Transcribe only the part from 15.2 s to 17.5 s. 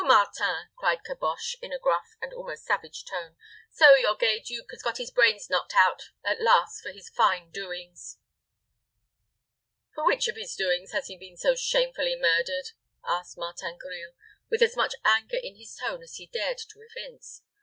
in his tone as he dared to evince.